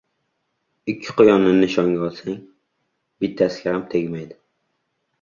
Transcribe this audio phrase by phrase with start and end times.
[0.93, 2.41] •Ikki quyonni nishonga olsang,
[3.23, 4.43] bittasiga ham tegmaydi.